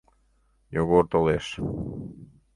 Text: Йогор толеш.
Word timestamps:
Йогор 0.73 1.05
толеш. 1.11 1.47